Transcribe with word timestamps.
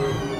Amen. 0.00 0.39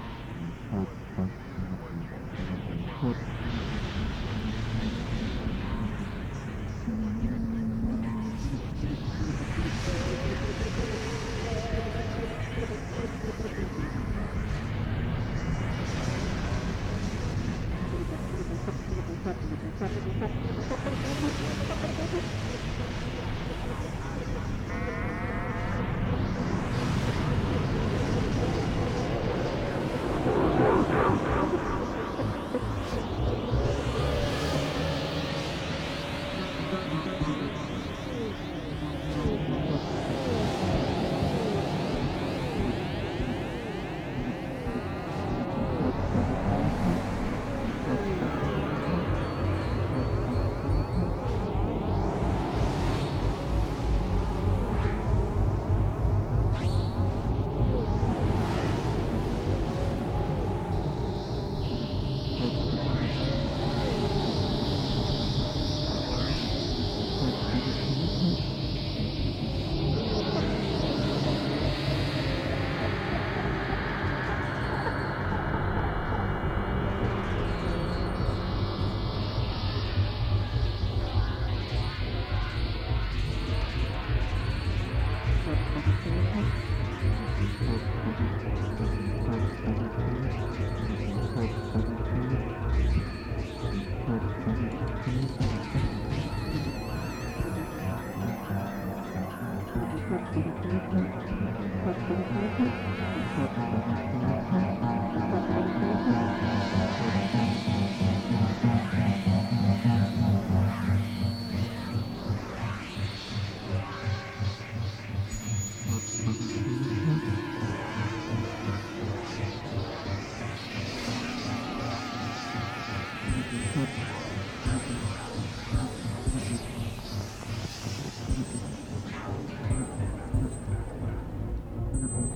Thank 132.21 132.33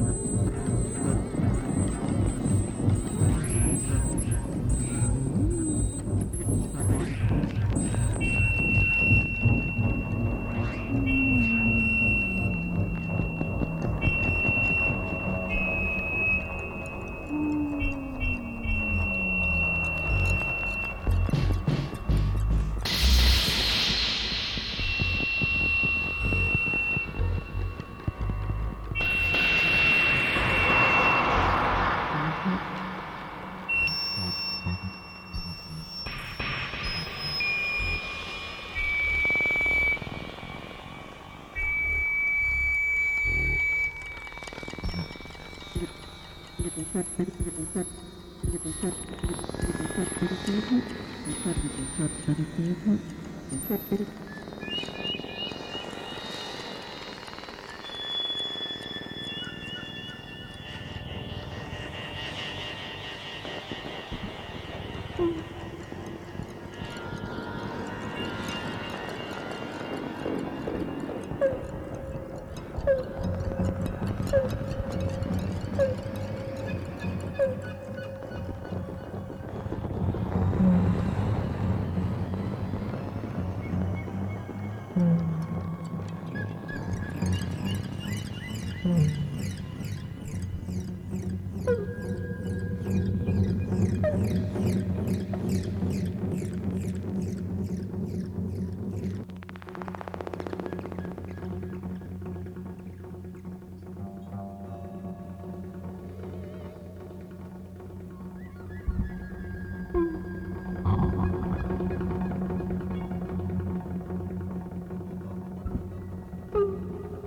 you. 0.00 0.09
Thank 46.92 47.06
you. 53.92 54.39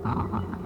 Ha 0.04 0.10
ha 0.32 0.40
ha. 0.50 0.58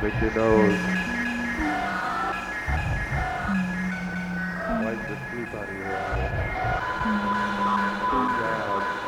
with 0.00 0.14
your 0.20 0.30
nose. 0.30 0.80
Wipe 4.80 5.06
the 5.06 5.18
sleep 5.30 5.54
out 5.54 5.68
of 5.70 5.76
your 5.76 5.98
eyes. 5.98 6.30
Good 8.10 8.34
job. 8.36 9.05